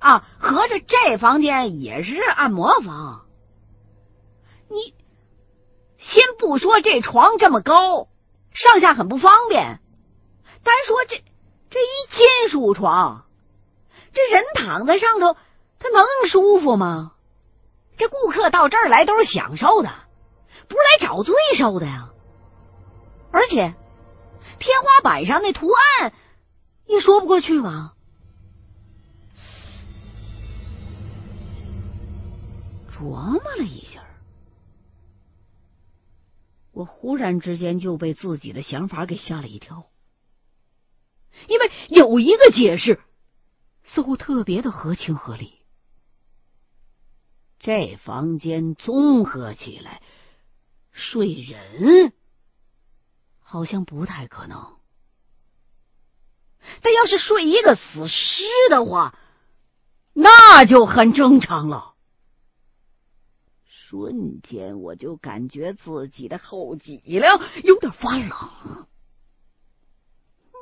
[0.00, 3.26] 啊，合着这房间也是按摩房？
[4.68, 4.94] 你
[5.98, 8.08] 先不说这床这么高，
[8.54, 9.80] 上下很不方便，
[10.64, 11.22] 单说这
[11.68, 13.26] 这一金属床，
[14.12, 15.36] 这人躺在上头，
[15.78, 17.12] 他能舒服吗？
[17.98, 19.90] 这顾客到这儿来都是享受的，
[20.66, 22.08] 不是来找罪受的呀。
[23.32, 23.74] 而且
[24.58, 26.14] 天花板上那图案
[26.86, 27.92] 也说不过去吧？
[33.00, 34.04] 琢磨了一下，
[36.70, 39.90] 我忽然之间就被自己的想法给吓了一跳，
[41.48, 43.00] 因为有一个解释
[43.84, 45.60] 似乎特别的合情合理。
[47.58, 50.02] 这房间综合起来
[50.92, 52.12] 睡人
[53.38, 54.76] 好像不太可能，
[56.82, 59.18] 但要是睡一个死尸的话，
[60.12, 61.89] 那就很正常了。
[63.90, 68.28] 瞬间，我就感觉自己的后脊梁有点发冷。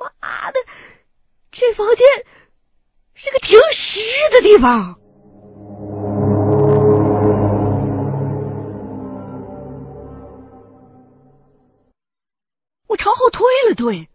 [0.00, 0.58] 妈的，
[1.52, 2.06] 这房间
[3.12, 4.00] 是个停尸
[4.32, 4.98] 的地方！
[12.86, 14.08] 我朝后退了退，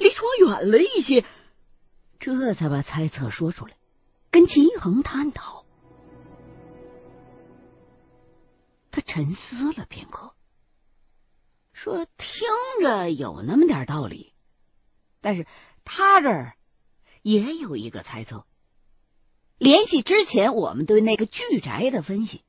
[0.00, 1.24] 离床远了一些，
[2.20, 3.74] 这才把猜测说出来，
[4.30, 5.64] 跟秦一恒探讨。
[8.98, 10.34] 他沉思了片刻，
[11.72, 14.32] 说：“听着有那么点道理，
[15.20, 15.46] 但是
[15.84, 16.56] 他这儿
[17.22, 18.44] 也有一个猜测。
[19.56, 22.42] 联系之前我们对那个巨宅的分析，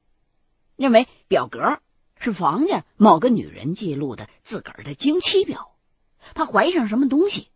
[0.76, 1.82] 认为表格
[2.20, 5.76] 是房家某个女人记录的自个儿的经期表，
[6.34, 7.50] 怕怀上什么东西。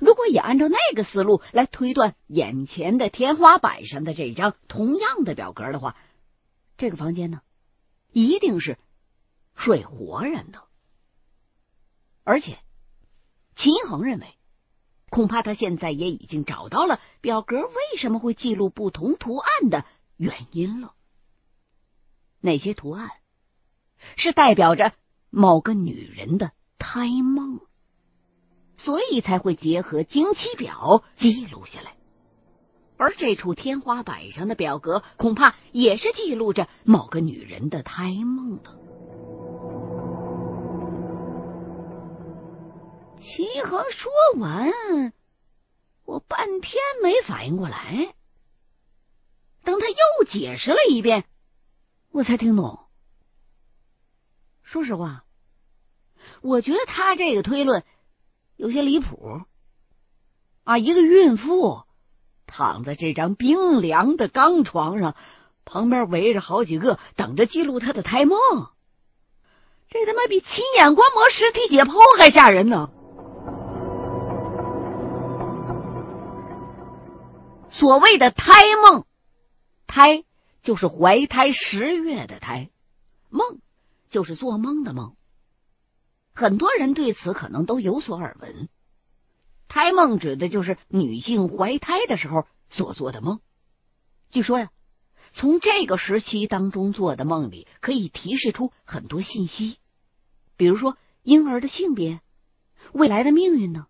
[0.00, 5.96] 如果也按照那个思路来推断眼前的天花板上的这张同样的表格的话，
[6.78, 7.40] 这个房间呢？”
[8.12, 8.78] 一定是
[9.54, 10.62] 睡活人的，
[12.24, 12.58] 而且
[13.56, 14.34] 秦恒认为，
[15.10, 19.84] 恐怕他现在也已经找到了表格为什么会记录不同图案的
[20.16, 20.94] 原因了。
[22.40, 23.10] 那些图案
[24.16, 24.94] 是代表着
[25.28, 27.60] 某个女人的胎梦，
[28.78, 31.96] 所以才会结合经期表记录下来。
[33.00, 38.78] 而这处天花板上的表格，恐怕也是记录着某个女人的胎梦的。
[43.16, 44.70] 齐恒说完，
[46.04, 48.14] 我半天没反应过来。
[49.64, 51.24] 等他又解释了一遍，
[52.10, 52.80] 我才听懂。
[54.62, 55.24] 说实话，
[56.42, 57.82] 我觉得他这个推论
[58.56, 59.40] 有些离谱。
[60.64, 61.84] 啊，一个孕妇。
[62.50, 65.14] 躺在这张冰凉的钢床上，
[65.64, 68.38] 旁边围着好几个等着记录他的胎梦。
[69.88, 72.90] 这他妈比亲眼观摩尸体解剖还吓人呢！
[77.70, 79.04] 所谓的胎梦，
[79.86, 80.24] 胎
[80.62, 82.68] 就是怀胎十月的胎，
[83.30, 83.60] 梦
[84.10, 85.14] 就是做梦的梦。
[86.34, 88.68] 很多人对此可能都有所耳闻。
[89.70, 93.38] 胎梦指的就是女性怀胎的时候所做的梦。
[94.28, 94.70] 据说呀，
[95.30, 99.78] 从这个时期当中做的梦里，可以提示出很多信息，
[100.56, 102.20] 比如说婴儿的性别、
[102.92, 103.86] 未来的命运呢。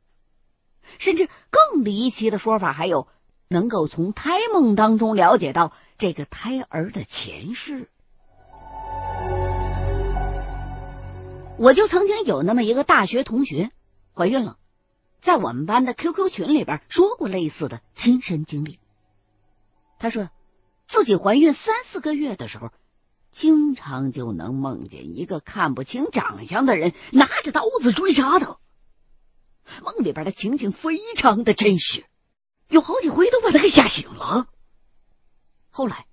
[0.99, 3.09] 甚至更离奇的说法还有，
[3.49, 7.89] 能够从胎梦当中了解到这个胎儿的前世。
[11.57, 13.71] 我就曾经有那么一个大学同学
[14.15, 14.59] 怀孕了。
[15.23, 18.79] 在我们班的 QQ 群里边说过类似的亲身经历。
[19.99, 20.31] 他说
[20.89, 22.71] 自己怀孕三四个月的时候，
[23.33, 28.59] 经常就能梦见一个看不清长相的人拿着刀子追杀他。
[29.83, 32.05] 梦里边的情景非常的真实，
[32.69, 34.49] 有好几回都把他给吓醒了。
[35.71, 36.07] 后来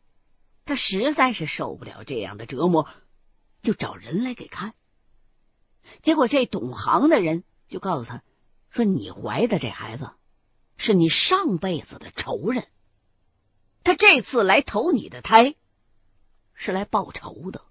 [0.65, 2.87] 他实在是受不了这样的折磨，
[3.63, 4.73] 就找人来给看。
[6.03, 8.21] 结果这懂行的人就告诉他。
[8.69, 10.11] 说你怀的这孩子
[10.77, 12.67] 是你上辈子的仇人，
[13.83, 15.55] 他这次来投你的胎
[16.53, 17.63] 是来报仇的，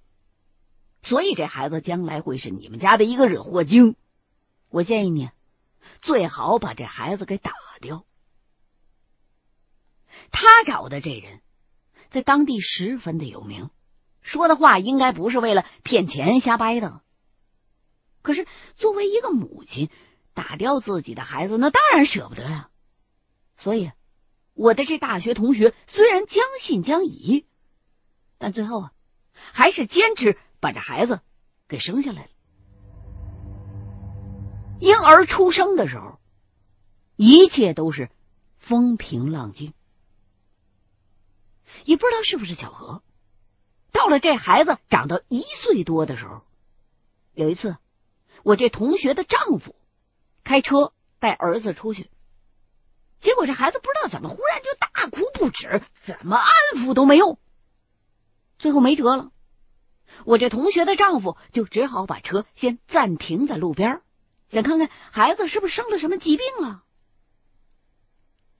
[1.04, 3.94] 所以这孩子将来会是你们家的一个惹祸精。
[4.68, 5.30] 我建议你
[6.02, 8.04] 最好把这孩子给打掉。
[10.32, 11.40] 他找的这人
[12.10, 13.70] 在当地十分的有名，
[14.22, 17.02] 说的话应该不是为了骗钱瞎掰的。
[18.22, 19.88] 可是作为一个母亲。
[20.36, 22.68] 打掉自己的孩子，那当然舍不得呀。
[23.56, 23.90] 所以，
[24.52, 27.46] 我的这大学同学虽然将信将疑，
[28.36, 28.92] 但最后啊，
[29.32, 31.20] 还是坚持把这孩子
[31.66, 32.28] 给生下来了。
[34.78, 36.20] 婴儿出生的时候，
[37.16, 38.10] 一切都是
[38.58, 39.72] 风平浪静，
[41.86, 43.02] 也不知道是不是巧合。
[43.90, 46.42] 到了这孩子长到一岁多的时候，
[47.32, 47.78] 有一次，
[48.42, 49.74] 我这同学的丈夫
[50.46, 52.08] 开车带儿子出去。
[53.18, 56.46] 结果这孩子不知道怎么忽然就大哭不止，怎么安
[56.76, 57.40] 抚都没用。
[58.56, 59.32] 最后没辙了，
[60.24, 64.02] 我这同学的丈夫就只好把车先暂停在路边，
[64.48, 66.84] 想看看孩子是不是生了什么疾病了。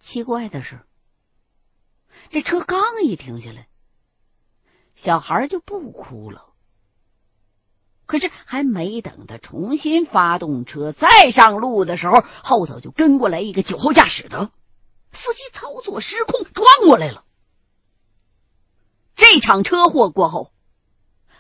[0.01, 0.85] 奇怪的是，
[2.31, 3.69] 这车刚一停下来，
[4.97, 6.53] 小孩就不哭了。
[8.07, 14.51] 可是还没等他重新发动车再上路的时候，后头就跟过来一个酒后驾驶的
[15.13, 17.25] 司机，操作失控撞过来了。
[19.17, 20.53] 这场车祸过后，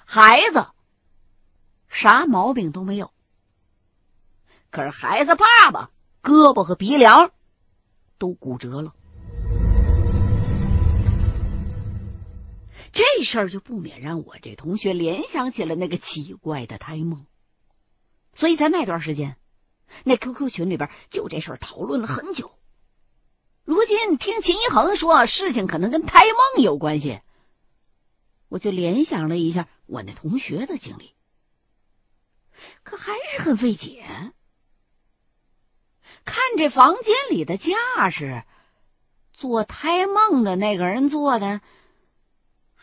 [0.05, 0.67] 孩子
[1.89, 3.13] 啥毛病都没有，
[4.71, 5.91] 可是孩子爸爸
[6.23, 7.31] 胳膊和鼻梁
[8.19, 8.93] 都骨折了。
[12.97, 17.27] 这事儿就不免让我这同学联想起了那个奇怪的胎梦，
[18.33, 19.37] 所以在那段时间，
[20.03, 22.53] 那 QQ 群里边就这事儿讨论了很久。
[23.67, 27.21] 如今听秦一恒说事情可能跟胎梦有关系，
[28.49, 31.13] 我就联想了一下我那同学的经历，
[32.83, 34.07] 可还是很费解。
[36.25, 38.43] 看这房间里的架势，
[39.35, 41.61] 做胎梦的那个人做的。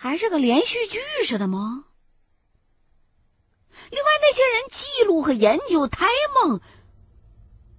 [0.04, 1.86] 还是个连续剧似的吗？
[3.90, 6.60] 另外，那些人记录和研究胎梦，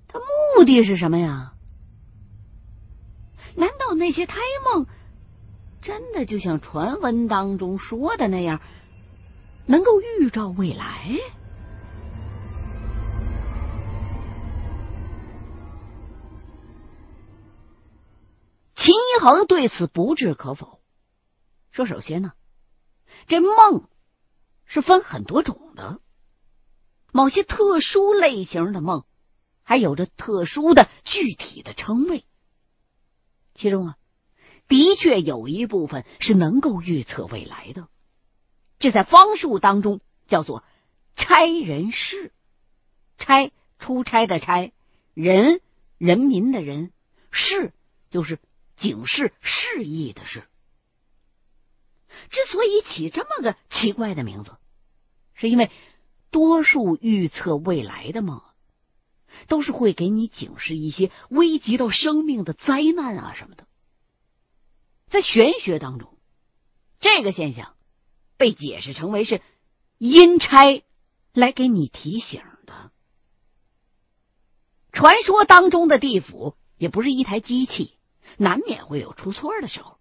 [0.09, 0.19] 他
[0.57, 1.53] 目的是什么呀？
[3.57, 4.87] 难道那些胎梦
[5.83, 8.63] 真的就像传闻当中说的那样，
[9.67, 11.11] 能够预兆未来？
[18.77, 20.81] 秦一恒对此不置可否。
[21.75, 22.33] 说，首先呢，
[23.27, 23.89] 这梦
[24.65, 26.01] 是分很多种的，
[27.11, 29.05] 某些特殊类型的梦
[29.65, 32.25] 还有着特殊的具体的称谓。
[33.55, 33.97] 其中啊，
[34.69, 37.89] 的确有一部分是能够预测未来的，
[38.79, 40.63] 这在方术当中叫做
[41.17, 42.33] 差人事。
[43.19, 44.73] 差出差的差，
[45.15, 45.61] 人
[45.99, 46.93] 人民的人，
[47.33, 47.73] 事
[48.11, 48.39] 就是
[48.77, 50.45] 警示示意的事。
[52.35, 54.57] 之所以起这么个奇怪的名字，
[55.35, 55.71] 是因为
[56.33, 58.43] 多数预测未来的梦，
[59.47, 63.69] 都是会给你警示一些危及到生命的灾难啊什么的。
[65.07, 66.19] 在玄学当中，
[66.99, 67.77] 这个现象
[68.37, 69.41] 被解释成为是
[69.99, 70.83] 阴差
[71.33, 72.91] 来给你提醒的。
[74.91, 77.97] 传说当中的地府也不是一台机器，
[78.39, 80.01] 难免会有出错的时候。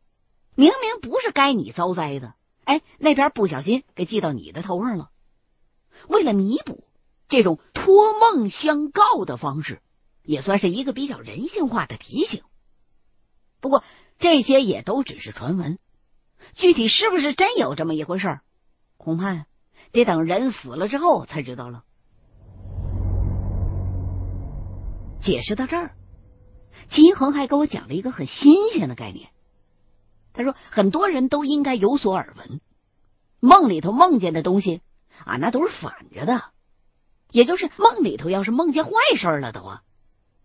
[0.55, 5.09] 明明不是该你遭灾的，哎，那边不小心给记到你的头上了。
[6.07, 6.83] 为了弥补
[7.27, 9.81] 这种托梦相告的方式，
[10.23, 12.44] 也算是一个比较人性化的提醒。
[13.61, 13.83] 不过
[14.19, 15.79] 这些也都只是传闻，
[16.53, 18.42] 具体是不是真有这么一回事儿
[18.97, 19.45] 恐怕
[19.92, 21.83] 得等人死了之后才知道了。
[25.21, 25.95] 解释到这儿，
[26.89, 29.30] 秦恒还给我讲了一个很新鲜的概念。
[30.33, 32.59] 他说：“很多人都应该有所耳闻，
[33.40, 34.81] 梦里头梦见的东西
[35.25, 36.44] 啊，那都是反着的。
[37.30, 39.83] 也就是梦里头要是梦见坏事了的话，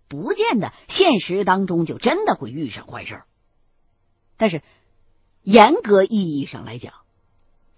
[0.07, 3.23] 不见得现实当中就真的会遇上坏事。
[4.37, 4.62] 但是
[5.42, 6.92] 严格意义上来讲，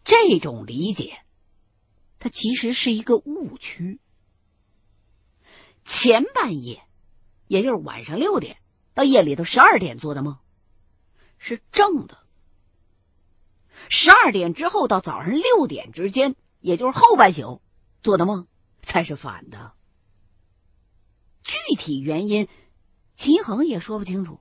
[0.04, 1.18] 这种理解
[2.18, 4.00] 它其实是一个误区。
[5.84, 6.82] 前半夜，
[7.46, 8.56] 也就是晚上六点
[8.94, 10.38] 到夜里头十二点做的梦。”
[11.40, 12.18] 是正的，
[13.88, 17.62] 十二点之后到早上六点之间，也就是后半宿
[18.02, 18.46] 做的梦
[18.82, 19.72] 才是反的。
[21.42, 22.46] 具体原因，
[23.16, 24.38] 秦恒也说不清楚，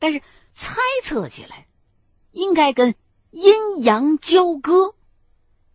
[0.00, 1.68] 但是猜测起来，
[2.32, 2.96] 应该跟
[3.30, 4.94] 阴阳交割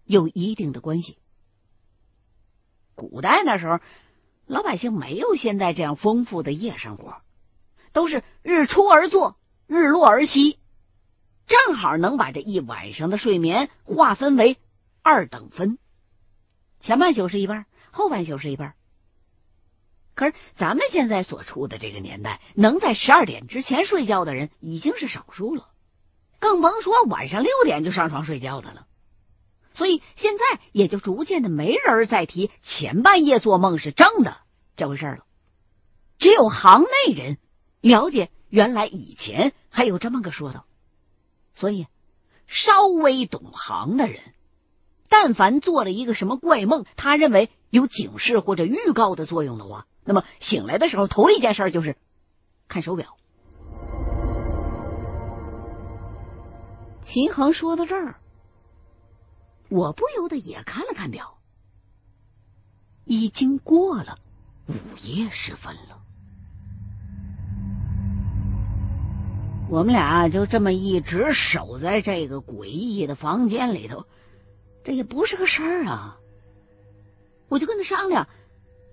[0.03, 1.17] 有一定的关系。
[2.95, 3.79] 古代那时候，
[4.45, 7.21] 老百姓没有现在这样丰富的夜生活，
[7.93, 9.37] 都是日出而作。
[9.67, 10.59] 日落而息，
[11.45, 14.57] 正好能把这一晚上的睡眠划分为
[15.03, 15.77] 二等分，
[16.79, 18.73] 前半宿是一半，后半宿是一半。
[20.15, 25.67] 可是咱们现在所处的这个年代，能在十二点之前睡觉的人已经是少数了，
[26.39, 28.87] 更甭说晚上六点就上床睡觉的了。
[29.75, 34.37] 所以现在也就逐渐的没人再提前半夜做梦是正的
[34.75, 35.25] 这回事了。
[36.17, 37.37] 只有行内人
[37.81, 40.65] 了解，原来以前还有这么个说道。
[41.55, 41.87] 所以，
[42.47, 44.21] 稍微懂行的人，
[45.09, 51.97] 但凡做了一个什么怪梦，他认为有警示或者预告的作用的话，那么醒来的时候头一件事就是
[52.67, 53.17] 看手表。
[57.03, 58.19] 秦恒说到这儿。
[59.69, 61.39] 我不由得也看了看表，
[63.03, 64.17] 已经过了
[64.67, 64.73] 午
[65.03, 66.01] 夜时分了。
[69.69, 74.05] 我们俩就这么一直守在这个诡异的房间里头，
[74.83, 76.17] 这也不是个事儿啊！
[77.49, 78.29] 我就跟他商量，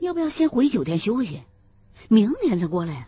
[0.01, 1.43] 要不要先回酒店休息，
[2.09, 3.07] 明天再过来。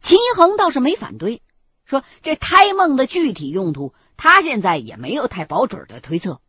[0.00, 1.42] 秦一恒倒是没反对，
[1.84, 3.94] 说这胎梦的具体用途。
[4.16, 6.40] 他现在也没有太保准的推测，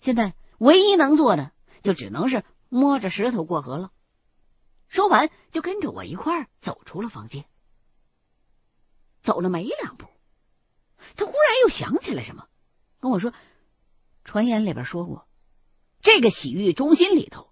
[0.00, 1.50] 现在唯一能做的
[1.82, 3.90] 就只能是摸着石头过河了。
[4.92, 7.46] 说完，就跟着我一块儿走出了房间。
[9.22, 10.06] 走了没两步，
[11.16, 12.46] 他忽然又想起来什么，
[13.00, 13.32] 跟我说
[14.22, 15.26] ：“传言里边说过，
[16.02, 17.48] 这个洗浴中心里头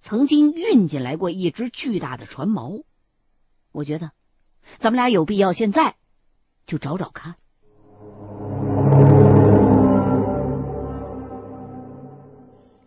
[0.00, 2.84] 曾经运进来过一只巨大的船锚。
[3.72, 4.12] 我觉得
[4.78, 5.96] 咱们俩有必要现在
[6.66, 7.34] 就找找看。”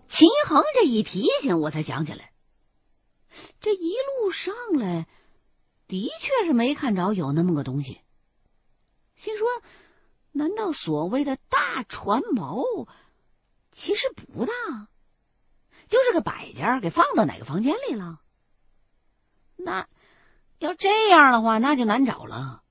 [0.08, 2.32] 秦恒这一提醒，我才想起来，
[3.63, 5.08] 这一路上来
[5.88, 8.01] 的确是没看着有那么个东西。
[9.15, 9.48] 心说，
[10.34, 12.89] 难道所谓的大船锚
[13.72, 14.53] 其实不大，
[15.88, 18.20] 就是个摆件，给放到哪个房间里了？
[19.55, 19.88] 那
[20.60, 22.63] 要这样的话，那就难找了。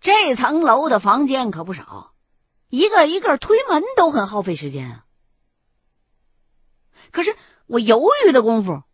[0.00, 2.14] 这层楼的房间可不少，
[2.68, 5.06] 一个一个推门都很耗费时间啊。
[7.10, 7.36] 可是
[7.66, 8.84] 我犹豫的功夫，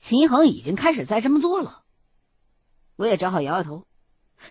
[0.00, 1.82] 秦恒已经开始在这么做了。
[2.96, 3.86] 我也只好摇摇头，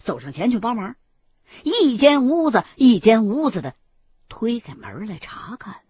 [0.03, 0.96] 走上前去帮忙，
[1.63, 3.75] 一间屋子一间屋子的
[4.27, 5.82] 推开门来查看。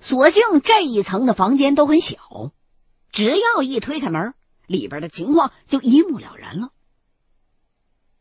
[0.00, 2.16] 所幸这一层的房间都很小，
[3.12, 4.32] 只要一推开门，
[4.66, 6.70] 里边的情况就一目了然了。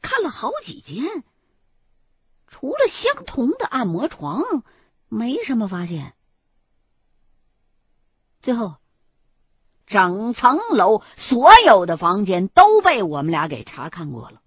[0.01, 1.23] 看了好几间，
[2.47, 4.41] 除了相同的按摩床，
[5.09, 6.13] 没什么发现。
[8.41, 8.75] 最后，
[9.85, 14.41] 整层楼所有的房间都被我们俩给查看过了，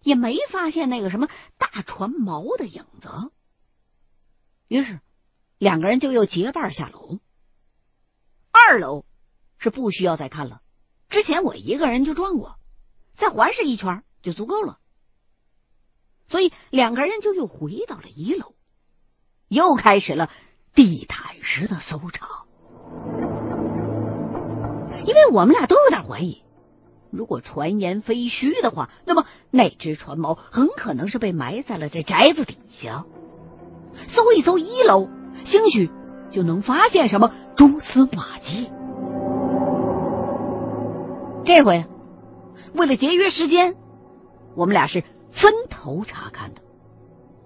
[0.00, 3.10] 也没发现那个什么大船锚的影子。
[4.68, 5.00] 于是，
[5.58, 7.18] 两个人就又结伴下楼。
[8.50, 9.04] 二楼
[9.58, 10.60] 是不需要再看了，
[11.08, 12.56] 之前我一个人就转过，
[13.14, 14.04] 再环视一圈。
[14.22, 14.78] 就足够了，
[16.26, 18.54] 所以两个人就又回到了一楼，
[19.48, 20.30] 又开始了
[20.74, 22.26] 地毯式的搜查。
[25.04, 26.42] 因为我们俩都有点怀疑，
[27.10, 33.04] 如果传言非虚的话，那么那只船锚很可能是被埋在了这宅子底下。
[34.08, 35.08] 搜一搜一楼，
[35.44, 35.90] 兴许
[36.30, 38.70] 就能发现什么蛛丝马迹。
[41.44, 41.84] 这回
[42.74, 43.76] 为了节约时间。
[44.56, 45.02] 我们俩是
[45.34, 46.62] 分头查看的，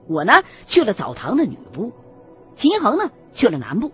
[0.06, 1.92] 我呢去了澡堂的女部，
[2.56, 3.92] 秦一恒呢去了男部。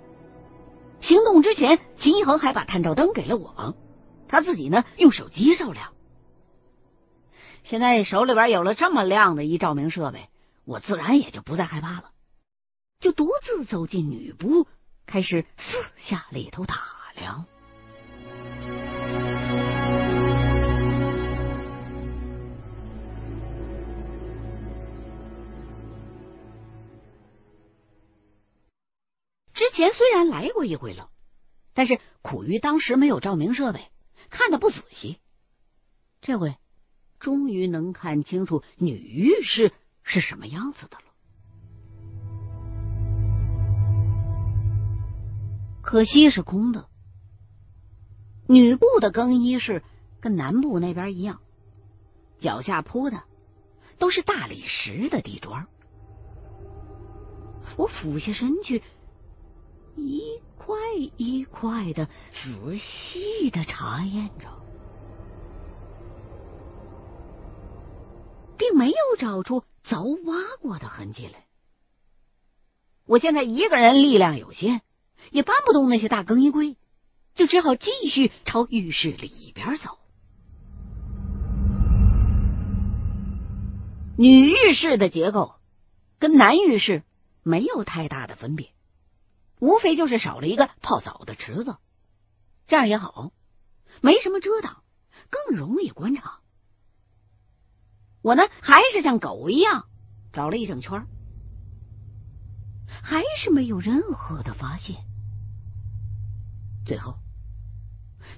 [1.00, 3.74] 行动之前，秦一恒还把探照灯给了我，
[4.28, 5.92] 他自己呢用手机照亮。
[7.62, 10.28] 现在手里边有了这么亮的一照明设备，
[10.64, 12.10] 我自然也就不再害怕了，
[13.00, 14.66] 就独自走进女部，
[15.06, 16.76] 开始四下里头打
[17.16, 17.46] 量。
[29.54, 31.11] 之前虽然来过一回了，
[31.75, 33.88] 但是苦于当时没有照明设备，
[34.28, 35.20] 看的不仔细。
[36.20, 36.56] 这回
[37.20, 41.04] 终于能看清楚女浴室是什么样子的了。
[45.82, 46.88] 可惜是空的。
[48.49, 49.84] 女部的更衣室
[50.20, 51.40] 跟男部那边一样，
[52.40, 53.23] 脚下铺的
[53.99, 55.68] 都是大理石的地砖。
[57.76, 58.82] 我俯下身去。
[59.96, 60.76] 一块
[61.16, 64.48] 一块的仔细的查验着，
[68.58, 71.44] 并没有找出凿挖过的痕迹来。
[73.06, 74.80] 我现在一个人力量有限，
[75.30, 76.76] 也搬不动那些大更衣柜，
[77.34, 79.98] 就只好继续朝浴室里边走。
[84.16, 85.54] 女浴室的结构
[86.18, 87.02] 跟男浴室
[87.42, 88.73] 没有太大的分别，
[89.58, 91.76] 无非就是少了一个泡澡的池子，
[92.66, 93.32] 这样也好，
[94.00, 94.82] 没什么遮挡，
[95.30, 96.40] 更容易观察。
[98.23, 99.87] 我呢，还是像狗一样
[100.32, 101.06] 找了一整圈，
[103.02, 104.96] 还是没有任何的发现。
[106.87, 107.18] 最后，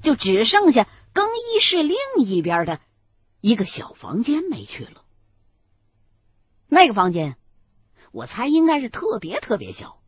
[0.03, 2.81] 就只剩下更衣室另一边的
[3.41, 5.03] 一个小房间没去了。
[6.69, 7.37] 那个房间，
[8.13, 10.01] 我猜应该是特别特别小，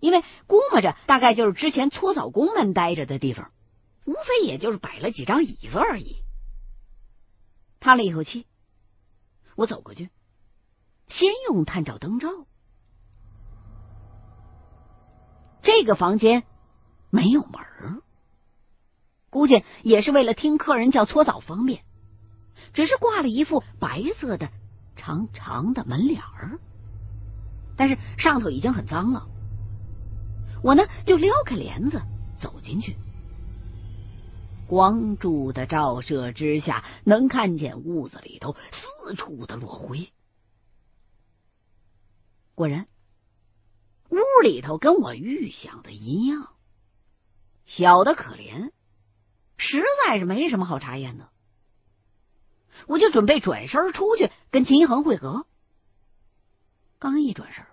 [0.00, 3.50] 因为估摸着大概就是之前搓澡工们待着的地方，
[4.04, 6.16] 无非也就是摆了几张椅子而已。
[7.80, 8.46] 叹了一口气。
[9.56, 10.08] 我走过去，
[11.08, 12.28] 先用探照灯照。
[15.62, 16.44] 这个房间
[17.10, 18.00] 没有门儿
[19.30, 21.82] 估计也是为了听客人叫搓澡方便，
[22.72, 24.48] 只是挂了一副白色的
[24.94, 26.60] 长长的门脸儿，
[27.76, 29.26] 但是上头已经很脏了。
[30.62, 32.02] 我呢就撩开帘子
[32.40, 32.96] 走进去。
[34.66, 40.12] 光柱的照射之下，能看见屋子里头四处的落灰。
[42.54, 42.86] 果然，
[44.10, 46.50] 屋里头跟我预想的一样，
[47.64, 48.70] 小的可怜，
[49.56, 51.30] 实在是没什么好查验的。
[52.86, 55.46] 我就准备转身出去跟秦一恒会合，
[56.98, 57.64] 刚一转身，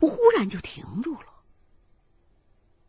[0.00, 1.20] 我忽然就停住了。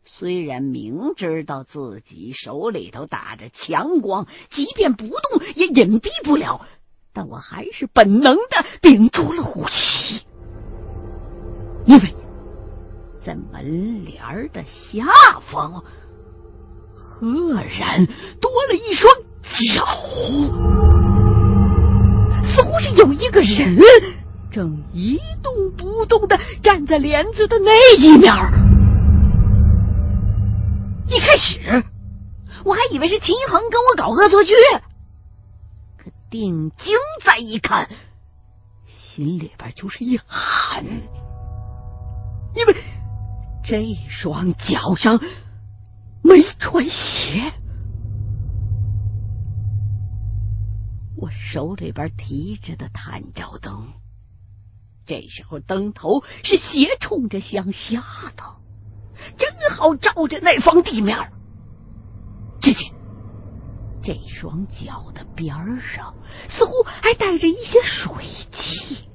[0.06, 5.16] 虽然明知道自己手里头打着强光，即便不动
[5.56, 6.64] 也隐蔽不了，
[7.12, 10.24] 但我还是本能的屏住了呼吸，
[11.84, 12.14] 因为
[13.24, 15.06] 在门帘的下
[15.50, 15.82] 方，
[16.94, 18.06] 赫然
[18.40, 19.12] 多了一双
[19.42, 19.84] 脚，
[22.54, 23.76] 似乎是有一个人
[24.54, 28.32] 正一动不动的站在帘子的那一面。
[31.08, 31.84] 一开始
[32.64, 34.52] 我还以为是秦一恒跟我搞恶作剧，
[35.98, 37.88] 可定睛再一看，
[38.86, 40.84] 心里边就是一寒，
[42.54, 42.76] 因为
[43.64, 45.18] 这双脚上
[46.22, 47.52] 没穿鞋。
[51.16, 53.88] 我手里边提着的探照灯，
[55.06, 58.02] 这时候灯头是斜冲着向下
[58.36, 58.42] 的。
[59.38, 61.16] 正好照着那方地面，
[62.60, 62.90] 只见
[64.02, 66.14] 这双脚的边上
[66.50, 68.12] 似乎还带着一些水
[68.52, 69.08] 迹，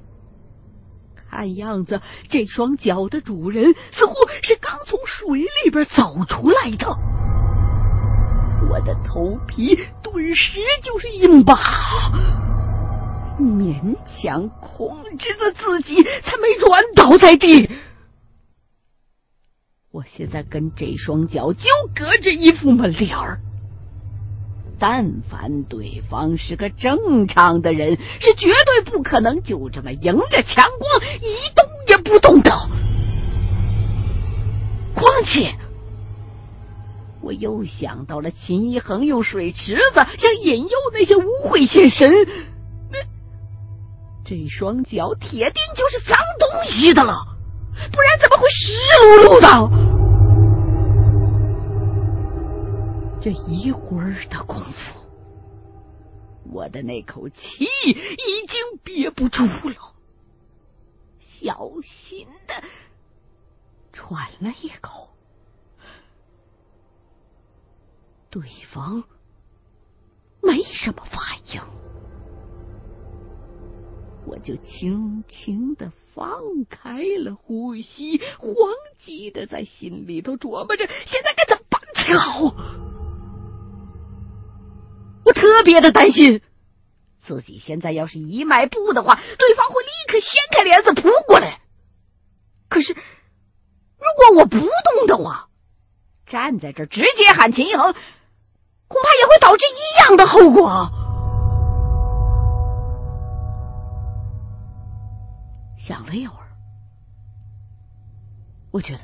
[1.14, 6.88] 看样子这双脚的主人似乎是刚从水里边走出来的。
[8.68, 11.54] 我的头皮顿时就是一麻，
[13.40, 17.70] 勉强控制着自己，才没软倒在地。
[19.92, 23.40] 我现在跟这双脚就隔着一副门帘儿，
[24.78, 32.50] 但凡对方是个正常的人，是绝对不可能就这么迎着强光一动也不动的。
[34.94, 35.54] 况且，
[37.20, 42.08] 我又想到了秦一恒用水池子想引诱那些污秽现神，
[44.30, 47.26] 这双脚铁定就是脏东西的了。
[47.90, 49.50] 不然怎么会湿漉漉的？
[53.20, 55.00] 这一会儿的功夫，
[56.52, 59.96] 我的那口气已经憋不住了，
[61.18, 62.54] 小心的
[63.92, 65.08] 喘了一口。
[68.30, 69.02] 对方
[70.40, 71.20] 没什么反
[71.52, 71.60] 应，
[74.30, 75.90] 我就轻轻的。
[76.12, 82.42] 放开了呼吸，慌急的在心里头琢磨着，现在该怎么办才好？
[85.24, 86.42] 我特别的担心，
[87.22, 91.60] 自己现在要是一迈步的话，对方会立刻掀开帘子扑过来。
[92.68, 95.48] 可是，如果我不动的话，
[96.26, 97.94] 站在这直接喊秦一恒，
[98.88, 100.99] 恐怕也会导致一样的后果。
[105.90, 106.46] 想了一会儿，
[108.70, 109.00] 我觉得，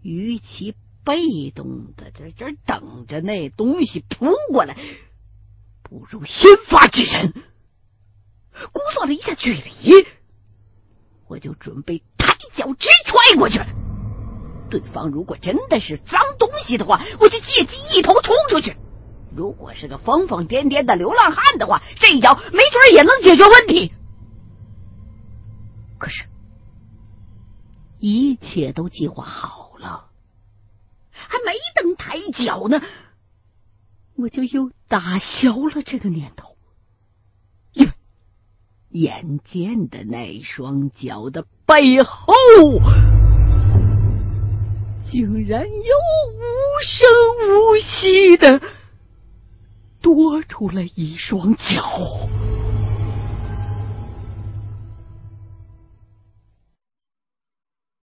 [0.00, 4.74] 与其被动的在这等着那东西扑过来，
[5.82, 7.34] 不如先发制人，
[8.72, 10.06] 估算了一下距离，
[11.28, 13.60] 我就准备抬脚直踹过去。
[14.70, 18.72] 对方如果真的是脏东西的话，我就借机一头冲出去；
[19.36, 23.92] 如果是个疯疯癫癫的流浪汉的话，这一脚没准也能解决问题。
[26.02, 26.24] 可是，
[28.00, 30.10] 一切都计划好了，
[31.12, 32.82] 还没等抬脚呢，
[34.16, 36.56] 我就又打消了这个念头。
[37.72, 37.92] 因为
[38.88, 42.32] 眼见的那双脚的背后，
[45.08, 45.94] 竟然又
[46.34, 46.42] 无
[46.82, 48.60] 声无息的
[50.00, 52.28] 多出了一双脚。